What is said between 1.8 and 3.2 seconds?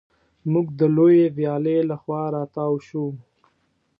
له خوا را تاو شوو.